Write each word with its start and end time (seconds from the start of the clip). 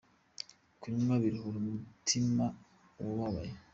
kumvwa 0.81 1.13
biruhura 1.21 1.57
umutima 1.63 2.45
wubabaye 3.01 3.53